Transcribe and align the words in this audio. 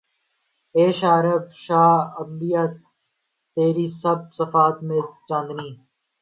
اے 0.75 0.85
شہ 0.97 1.11
عرب 1.19 1.43
شہ 1.63 1.85
انبیاء 2.21 2.67
تیری 3.57 3.87
سب 4.01 4.19
صفات 4.37 4.75
میں 4.87 5.01
چاندنی 5.27 5.69